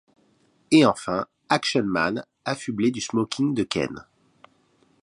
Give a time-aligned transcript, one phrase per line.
[0.71, 4.03] Et enfin Action Man affublé du smoking de Ken.